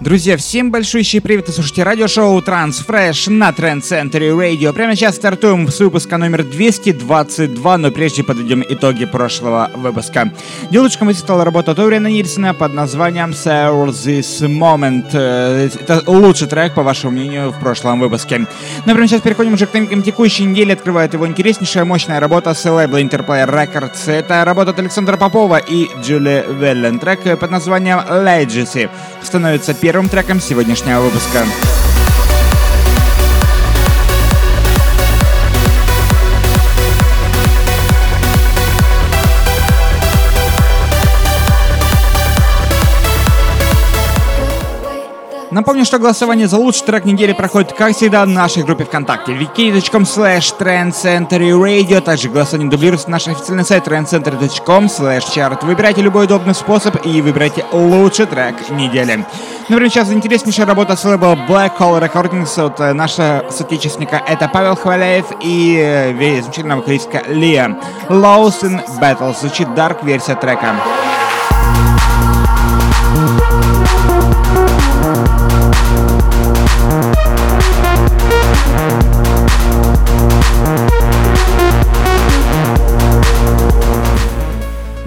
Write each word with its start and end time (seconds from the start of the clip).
Друзья, 0.00 0.36
всем 0.36 0.70
большущий 0.70 1.20
привет! 1.20 1.48
Вы 1.48 1.52
слушаете 1.52 1.82
радиошоу 1.82 2.38
Transfresh 2.38 3.30
на 3.30 3.50
Trend 3.50 3.80
Center 3.80 4.30
Radio. 4.30 4.72
Прямо 4.72 4.94
сейчас 4.94 5.16
стартуем 5.16 5.66
с 5.66 5.80
выпуска 5.80 6.18
номер 6.18 6.44
222, 6.44 7.78
но 7.78 7.90
прежде 7.90 8.22
подведем 8.22 8.62
итоги 8.62 9.06
прошлого 9.06 9.72
выпуска. 9.74 10.32
Девушкам 10.70 11.12
стала 11.14 11.44
работа 11.44 11.74
Ториана 11.74 12.06
Нильсона 12.06 12.54
под 12.54 12.74
названием 12.74 13.30
Save 13.30 13.88
This 13.88 14.46
Moment. 14.48 15.08
Э, 15.14 15.66
это 15.66 16.04
лучший 16.06 16.46
трек, 16.46 16.74
по 16.74 16.84
вашему 16.84 17.14
мнению, 17.14 17.50
в 17.50 17.58
прошлом 17.58 17.98
выпуске. 17.98 18.46
Но 18.86 18.92
прямо 18.94 19.08
сейчас 19.08 19.22
переходим 19.22 19.54
уже 19.54 19.66
к 19.66 19.74
новинкам 19.74 20.04
текущей 20.04 20.44
недели. 20.44 20.70
Открывает 20.70 21.12
его 21.14 21.26
интереснейшая 21.26 21.84
мощная 21.84 22.20
работа 22.20 22.54
с 22.54 22.64
лейбла 22.64 23.02
Interplay 23.02 23.44
Records. 23.50 24.08
Это 24.12 24.44
работа 24.44 24.70
от 24.70 24.78
Александра 24.78 25.16
Попова 25.16 25.56
и 25.56 25.88
Джули 26.00 26.44
Веллен. 26.48 27.00
Трек 27.00 27.36
под 27.40 27.50
названием 27.50 27.98
Legacy 27.98 28.88
становится 29.22 29.74
первым 29.74 29.87
первым 29.88 30.10
треком 30.10 30.38
сегодняшнего 30.38 31.00
выпуска. 31.00 31.46
Напомню, 45.58 45.84
что 45.84 45.98
голосование 45.98 46.46
за 46.46 46.56
лучший 46.56 46.86
трек 46.86 47.04
недели 47.04 47.32
проходит, 47.32 47.72
как 47.72 47.92
всегда, 47.92 48.24
в 48.24 48.28
нашей 48.28 48.62
группе 48.62 48.84
ВКонтакте 48.84 49.32
wiki.com 49.32 50.04
slash 50.04 50.56
trendcenterradio. 50.56 52.00
Также 52.00 52.28
голосование 52.28 52.70
дублируется 52.70 53.10
на 53.10 53.16
наш 53.16 53.26
официальный 53.26 53.64
сайт 53.64 53.88
trendcenter.com 53.88 54.84
slash 54.86 55.24
chart. 55.34 55.66
Выбирайте 55.66 56.00
любой 56.00 56.26
удобный 56.26 56.54
способ 56.54 57.04
и 57.04 57.20
выбирайте 57.20 57.64
лучший 57.72 58.26
трек 58.26 58.70
недели. 58.70 59.26
Например, 59.68 59.90
сейчас 59.90 60.12
интереснейшая 60.12 60.64
работа 60.64 60.94
с 60.94 61.04
лейбла 61.04 61.36
Black 61.48 61.72
Hole 61.76 62.08
Recordings 62.08 62.64
от 62.64 62.78
э, 62.78 62.92
нашего 62.92 63.44
соотечественника. 63.50 64.22
Это 64.28 64.46
Павел 64.46 64.76
Хваляев 64.76 65.26
и 65.42 65.76
э, 65.76 66.40
замечательная 66.40 66.76
вокалистка 66.76 67.24
Лия. 67.26 67.76
Lost 68.08 68.62
in 68.62 68.80
Battle. 69.00 69.36
Звучит 69.36 69.74
дарк 69.74 70.04
версия 70.04 70.36
трека. 70.36 70.76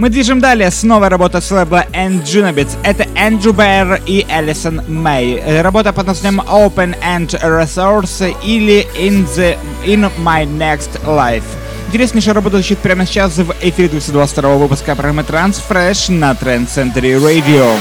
Мы 0.02 0.10
движем 0.10 0.40
далее 0.40 0.72
с 0.72 0.82
новой 0.82 1.10
работой 1.10 1.44
с 1.44 1.52
лейбла 1.52 1.86
Enjunabits. 1.94 2.76
Это 2.82 3.06
Эндрю 3.16 3.54
Бэр 3.54 4.02
и 4.08 4.26
Элисон 4.28 4.82
Мэй. 4.88 5.62
Работа 5.62 5.94
под 5.94 6.08
названием 6.08 6.42
Open 6.42 6.96
End 7.04 7.40
Resource 7.40 8.36
или 8.44 8.88
In, 8.98 9.28
the, 9.28 9.56
In 9.86 10.10
My 10.18 10.48
Next 10.48 11.00
Life. 11.06 11.44
Интереснейшая 11.90 12.34
работа 12.34 12.58
звучит 12.58 12.80
прямо 12.80 13.06
сейчас 13.06 13.38
в 13.38 13.54
эфире 13.62 13.90
222 13.90 14.56
выпуска 14.56 14.96
программы 14.96 15.22
Transfresh 15.22 16.12
на 16.12 16.32
Trend 16.32 16.68
Center 16.68 17.04
Radio. 17.20 17.78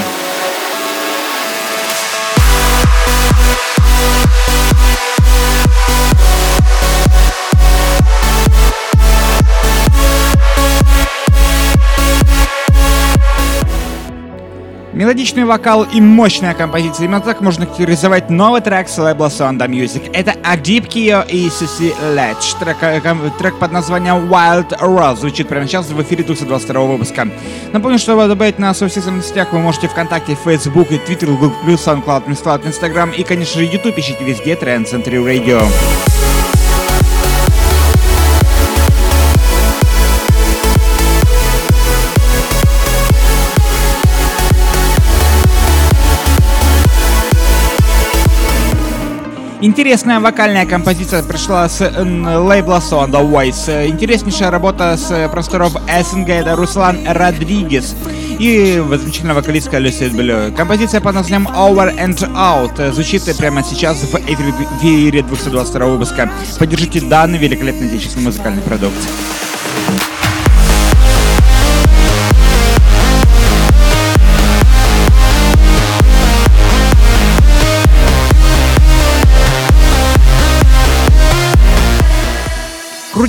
Мелодичный 15.01 15.45
вокал 15.45 15.81
и 15.81 15.99
мощная 15.99 16.53
композиция. 16.53 17.05
Именно 17.05 17.21
так 17.21 17.41
можно 17.41 17.65
характеризовать 17.65 18.29
новый 18.29 18.61
трек 18.61 18.87
с 18.87 18.99
лейбла 18.99 19.29
Sonda 19.29 19.67
Music. 19.67 20.11
Это 20.13 20.33
Adib 20.43 20.87
Kio 20.87 21.27
и 21.27 21.47
Susi 21.47 21.91
Ledge. 22.13 22.59
Трек, 22.59 22.77
э, 22.83 23.31
трек 23.39 23.57
под 23.57 23.71
названием 23.71 24.31
Wild 24.31 24.79
Rose 24.79 25.15
звучит 25.15 25.47
прямо 25.47 25.65
сейчас 25.65 25.89
в 25.89 25.99
эфире 26.03 26.23
222 26.23 26.85
выпуска. 26.85 27.27
Напомню, 27.73 27.97
что 27.97 28.27
добавить 28.27 28.59
нас 28.59 28.79
в 28.79 28.89
социальных 28.89 29.25
сетях 29.25 29.47
вы 29.53 29.57
можете 29.57 29.87
ВКонтакте, 29.87 30.35
Facebook 30.35 30.91
и 30.91 30.97
Twitter, 30.97 31.35
Google+, 31.35 31.51
SoundCloud, 31.65 32.27
SoundCloud, 32.27 32.67
Instagram 32.67 33.09
и, 33.09 33.23
конечно 33.23 33.59
же, 33.59 33.65
YouTube 33.65 33.97
ищите 33.97 34.23
везде 34.23 34.53
Trend 34.53 34.85
Center 34.85 35.15
Radio. 35.25 35.65
Интересная 49.63 50.19
вокальная 50.19 50.65
композиция 50.65 51.21
пришла 51.21 51.69
с 51.69 51.81
лейбла 51.81 52.79
Sonda 52.79 53.21
Voice. 53.21 53.87
Интереснейшая 53.87 54.49
работа 54.49 54.97
с 54.97 55.29
просторов 55.29 55.73
СНГ 55.73 56.29
это 56.29 56.55
Руслан 56.55 56.97
Родригес 57.05 57.95
и 58.39 58.83
замечательная 58.89 59.35
вокалистка 59.35 59.77
Люси 59.77 60.09
Блю. 60.09 60.51
Композиция 60.57 60.99
под 60.99 61.13
названием 61.13 61.47
Over 61.47 61.95
and 61.95 62.17
Out 62.33 62.91
звучит 62.91 63.23
прямо 63.37 63.63
сейчас 63.63 64.01
в 64.01 64.15
эфире 64.15 65.21
222 65.21 65.85
выпуска. 65.85 66.31
Поддержите 66.57 67.01
данный 67.01 67.37
великолепный 67.37 67.87
отечественный 67.87 68.25
музыкальный 68.25 68.63
продукт. 68.63 68.97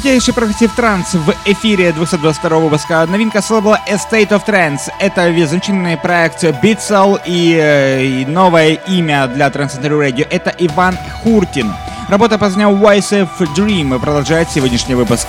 Крутейший 0.03 0.35
прогрессив 0.35 0.75
транс 0.75 1.15
в 1.15 1.33
эфире 1.45 1.93
222 1.93 2.59
выпуска. 2.59 3.07
Новинка 3.07 3.41
с 3.41 3.49
лейбла 3.51 3.79
Estate 3.89 4.31
of 4.31 4.45
Trance. 4.45 4.91
Это 4.99 5.27
замечательная 5.47 5.97
проект 5.97 6.43
Beatsell 6.43 7.21
и, 7.25 7.57
э, 7.57 8.05
и 8.05 8.27
новое 8.27 8.71
имя 8.89 9.29
для 9.29 9.47
Trans 9.47 9.81
Radio. 9.81 10.27
Это 10.29 10.53
Иван 10.59 10.99
Хуртин. 11.23 11.73
Работа 12.09 12.37
по 12.37 12.47
названию 12.47 12.77
YSF 12.77 13.29
Dream 13.55 13.97
продолжает 14.01 14.51
сегодняшний 14.51 14.97
выпуск. 14.97 15.29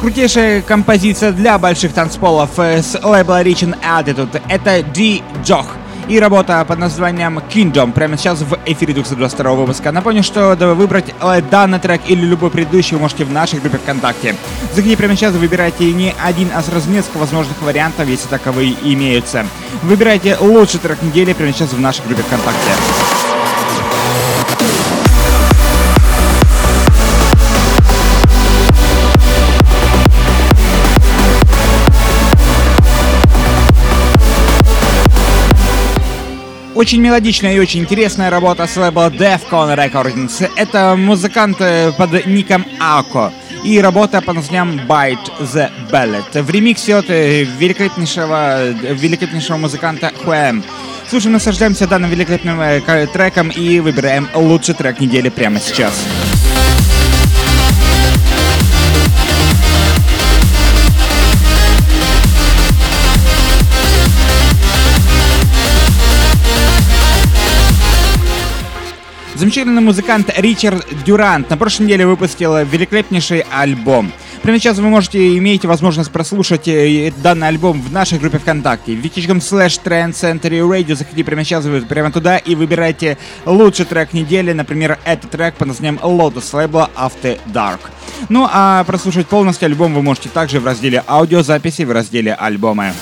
Крутейшая 0.00 0.62
композиция 0.62 1.30
для 1.30 1.58
больших 1.58 1.92
танцполов 1.92 2.58
э, 2.58 2.80
с 2.80 2.98
лейбла 3.02 3.42
Rich 3.42 3.76
Attitude. 3.82 4.40
Это 4.48 4.82
D-Jog 4.82 5.66
и 6.08 6.18
работа 6.18 6.64
под 6.64 6.78
названием 6.78 7.38
Kingdom 7.38 7.92
прямо 7.92 8.16
сейчас 8.16 8.40
в 8.40 8.58
эфире 8.64 8.94
222 8.94 9.52
выпуска. 9.52 9.92
Напомню, 9.92 10.22
что 10.22 10.56
выбрать 10.74 11.14
э, 11.20 11.42
данный 11.42 11.78
трек 11.80 12.00
или 12.08 12.24
любой 12.24 12.50
предыдущий 12.50 12.94
вы 12.94 13.02
можете 13.02 13.26
в 13.26 13.30
нашей 13.30 13.60
группе 13.60 13.76
ВКонтакте. 13.76 14.36
Заходите 14.70 14.96
прямо 14.96 15.16
сейчас, 15.16 15.34
выбирайте 15.34 15.92
не 15.92 16.14
один, 16.24 16.48
а 16.54 16.62
сразу 16.62 16.88
несколько 16.88 17.18
возможных 17.18 17.60
вариантов, 17.60 18.08
если 18.08 18.26
таковые 18.26 18.74
имеются. 18.82 19.44
Выбирайте 19.82 20.38
лучший 20.40 20.80
трек 20.80 21.02
недели 21.02 21.34
прямо 21.34 21.52
сейчас 21.52 21.74
в 21.74 21.80
нашей 21.80 22.06
группе 22.06 22.22
ВКонтакте. 22.22 23.09
Очень 36.74 37.00
мелодичная 37.00 37.54
и 37.54 37.58
очень 37.58 37.80
интересная 37.80 38.30
работа 38.30 38.66
с 38.66 38.76
лейбла 38.76 39.10
Defcon 39.10 39.74
Recordings. 39.76 40.48
Это 40.56 40.94
музыкант 40.96 41.56
э, 41.60 41.90
под 41.92 42.26
ником 42.26 42.64
Ако 42.78 43.32
и 43.64 43.80
работа 43.80 44.20
под 44.22 44.36
названием 44.36 44.80
Bite 44.86 45.30
the 45.40 45.68
Ballet 45.90 46.42
в 46.42 46.48
ремиксе 46.48 46.94
от 46.94 47.10
э, 47.10 47.42
великолепнейшего, 47.42 48.70
великолепнейшего 48.70 49.56
музыканта 49.56 50.12
Хуэм. 50.24 50.62
Слушаем, 51.08 51.32
наслаждаемся 51.32 51.88
данным 51.88 52.10
великолепным 52.10 52.60
э, 52.60 53.06
треком 53.12 53.48
и 53.48 53.80
выбираем 53.80 54.28
лучший 54.34 54.74
трек 54.74 55.00
недели 55.00 55.28
прямо 55.28 55.58
сейчас. 55.58 55.92
Замечательный 69.40 69.80
музыкант 69.80 70.30
Ричард 70.36 70.86
Дюрант 71.06 71.48
на 71.48 71.56
прошлой 71.56 71.84
неделе 71.84 72.06
выпустил 72.06 72.58
великолепнейший 72.58 73.46
альбом. 73.50 74.12
Прямо 74.42 74.58
сейчас 74.58 74.76
вы 74.76 74.90
можете, 74.90 75.38
имеете 75.38 75.66
возможность 75.66 76.10
прослушать 76.10 76.68
э, 76.68 77.10
данный 77.22 77.48
альбом 77.48 77.80
в 77.80 77.90
нашей 77.90 78.18
группе 78.18 78.38
ВКонтакте. 78.38 78.92
витичком 78.92 79.38
slash 79.38 79.80
Trend 79.82 80.12
Center 80.12 80.50
Radio. 80.68 80.94
Заходите 80.94 81.24
прямо 81.24 81.42
сейчас 81.42 81.64
вы 81.64 81.80
прямо 81.80 82.12
туда 82.12 82.36
и 82.36 82.54
выбирайте 82.54 83.16
лучший 83.46 83.86
трек 83.86 84.12
недели. 84.12 84.52
Например, 84.52 84.98
этот 85.06 85.30
трек 85.30 85.54
под 85.54 85.68
названием 85.68 85.98
Lotus 86.02 86.54
лейбла 86.54 86.90
After 86.94 87.40
Dark. 87.46 87.80
Ну 88.28 88.46
а 88.46 88.84
прослушать 88.84 89.26
полностью 89.26 89.64
альбом 89.64 89.94
вы 89.94 90.02
можете 90.02 90.28
также 90.28 90.60
в 90.60 90.66
разделе 90.66 91.02
аудиозаписи, 91.06 91.84
в 91.84 91.92
разделе 91.92 92.34
альбомы. 92.34 92.92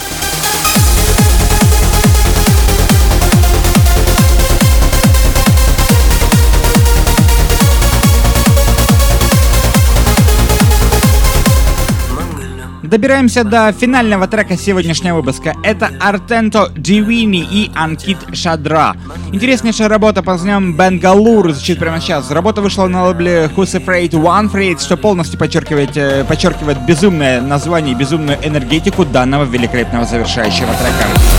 Добираемся 12.88 13.44
до 13.44 13.70
финального 13.72 14.26
трека 14.26 14.56
сегодняшнего 14.56 15.16
выпуска. 15.16 15.54
Это 15.62 15.90
Артенто 16.00 16.72
Дивини 16.74 17.40
и 17.40 17.70
Анкит 17.74 18.16
Шадра. 18.32 18.96
Интереснейшая 19.30 19.88
работа 19.88 20.22
под 20.22 20.36
названием 20.36 20.74
Бенгалур 20.74 21.52
звучит 21.52 21.78
прямо 21.78 22.00
сейчас. 22.00 22.30
Работа 22.30 22.62
вышла 22.62 22.86
на 22.86 23.04
лейбле 23.04 23.50
Who's 23.54 23.78
Afraid 23.78 24.12
One 24.12 24.50
Afraid, 24.50 24.80
что 24.80 24.96
полностью 24.96 25.38
подчеркивает, 25.38 25.98
э, 25.98 26.24
подчеркивает 26.24 26.78
безумное 26.86 27.42
название, 27.42 27.94
безумную 27.94 28.38
энергетику 28.42 29.04
данного 29.04 29.44
великолепного 29.44 30.06
завершающего 30.06 30.72
трека. 30.72 31.37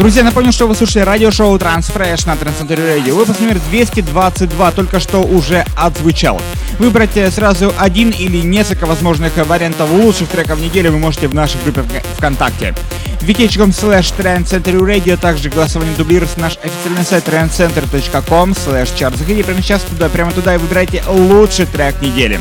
Друзья, 0.00 0.22
напомню, 0.22 0.50
что 0.50 0.66
вы 0.66 0.74
слушаете 0.74 1.04
радиошоу 1.04 1.58
Transfresh 1.58 2.26
на 2.26 2.34
Трансцентре 2.34 2.82
Радио. 2.82 3.14
Выпуск 3.14 3.38
номер 3.38 3.60
222 3.70 4.70
только 4.72 4.98
что 4.98 5.18
уже 5.18 5.66
отзвучал. 5.76 6.40
Выбрать 6.78 7.18
э, 7.18 7.30
сразу 7.30 7.70
один 7.76 8.08
или 8.08 8.38
несколько 8.38 8.86
возможных 8.86 9.36
вариантов 9.36 9.90
лучших 9.90 10.30
треков 10.30 10.58
недели 10.58 10.88
вы 10.88 10.98
можете 10.98 11.28
в 11.28 11.34
нашей 11.34 11.60
группе 11.62 11.82
ВКонтакте. 12.16 12.74
wiki.com 13.20 13.68
slash 13.72 14.16
Radio, 14.16 15.18
также 15.18 15.50
голосование 15.50 15.94
дублируется 15.94 16.40
наш 16.40 16.56
официальный 16.56 17.04
сайт 17.04 17.28
trendcenter.com 17.28 18.52
slash 18.52 18.96
chart. 18.96 19.14
Заходите 19.18 19.44
прямо 19.44 19.60
сейчас 19.60 19.82
туда, 19.82 20.08
прямо 20.08 20.32
туда 20.32 20.54
и 20.54 20.58
выбирайте 20.58 21.04
лучший 21.08 21.66
трек 21.66 22.00
недели. 22.00 22.40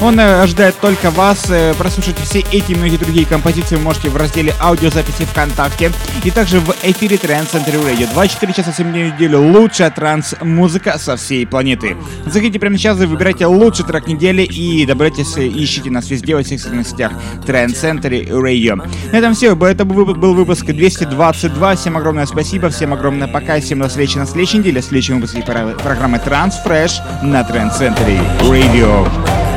Он 0.00 0.18
э, 0.20 0.42
ожидает 0.42 0.76
только 0.80 1.10
вас. 1.10 1.50
Э, 1.50 1.74
прослушать 1.74 2.18
все 2.18 2.40
эти 2.52 2.72
и 2.72 2.74
многие 2.74 2.96
другие 2.96 3.26
композиции 3.26 3.76
вы 3.76 3.82
можете 3.82 4.08
в 4.10 4.16
разделе 4.16 4.54
аудиозаписи 4.60 5.24
ВКонтакте. 5.24 5.90
И 6.24 6.30
также 6.30 6.60
в 6.60 6.74
эфире 6.82 7.16
Trend 7.16 7.50
Center 7.50 7.74
Radio. 7.84 8.08
24 8.12 8.52
часа 8.52 8.72
7 8.72 8.90
дней 8.92 9.10
в 9.10 9.14
неделю. 9.14 9.40
Лучшая 9.40 9.90
транс-музыка 9.90 10.98
со 10.98 11.16
всей 11.16 11.46
планеты. 11.46 11.96
Заходите 12.26 12.58
прямо 12.58 12.78
сейчас 12.78 13.00
и 13.00 13.06
выбирайте 13.06 13.46
лучший 13.46 13.84
трек 13.84 14.06
недели 14.06 14.42
и 14.42 14.86
добавляйтесь, 14.86 15.36
э, 15.36 15.48
ищите 15.48 15.90
нас 15.90 16.10
везде 16.10 16.36
во 16.36 16.42
всех 16.42 16.60
социальных 16.60 16.86
сетях 16.86 17.12
Center 17.46 18.28
Radio. 18.28 18.76
На 19.12 19.16
этом 19.16 19.34
все. 19.34 19.56
Это 19.56 19.84
был 19.84 20.34
выпуск 20.34 20.64
222. 20.64 21.74
Всем 21.74 21.96
огромное 21.96 22.26
спасибо, 22.26 22.68
всем 22.68 22.92
огромное 22.92 23.26
пока, 23.26 23.60
всем 23.60 23.80
до 23.80 23.88
встречи 23.88 24.16
на 24.16 24.26
следующей 24.26 24.58
неделе. 24.58 24.80
В 24.80 24.84
следующем 24.84 25.16
выпуске 25.16 25.42
программы 25.42 26.18
Transfresh 26.18 27.22
на 27.22 27.40
Trend 27.40 27.72
Center 27.78 28.20
Radio. 28.42 29.47